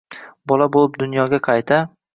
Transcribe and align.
bola 0.51 0.69
boʼlib 0.77 0.97
dunyoga 1.05 1.45
qayta 1.51 1.83